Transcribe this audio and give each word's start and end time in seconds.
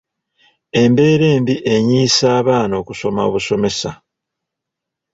Embeera 0.81 1.25
embi 1.35 1.55
enyiyisa 1.73 2.25
abaana 2.39 2.73
okusoma 2.81 3.19
obusomesa. 3.27 3.91